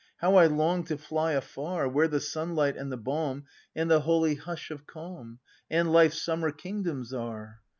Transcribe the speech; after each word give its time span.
—How 0.21 0.33
I 0.37 0.47
long 0.47 0.83
to 0.85 0.97
fly 0.97 1.33
afar, 1.33 1.87
Where 1.87 2.07
the 2.07 2.17
sunhght 2.17 2.75
and 2.75 2.91
the 2.91 2.97
balm 2.97 3.45
And 3.75 3.87
the 3.87 3.99
holy 3.99 4.33
hush 4.33 4.71
of 4.71 4.87
calm, 4.87 5.37
And 5.69 5.93
Life's 5.93 6.19
summer 6.19 6.49
kingdoms 6.49 7.13
are! 7.13 7.59